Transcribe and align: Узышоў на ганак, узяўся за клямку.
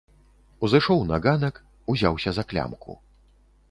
Узышоў 0.67 1.05
на 1.11 1.21
ганак, 1.27 1.63
узяўся 1.97 2.29
за 2.39 2.43
клямку. 2.53 3.01